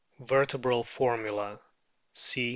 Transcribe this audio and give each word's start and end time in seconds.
Vertebral 0.17 0.83
formula: 0.83 1.59
C. 2.11 2.49